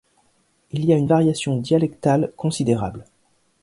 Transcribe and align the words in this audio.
Il 0.71 0.83
y 0.85 0.93
a 0.93 0.97
une 0.97 1.05
variation 1.05 1.57
dialectale 1.57 2.33
considérable. 2.35 3.05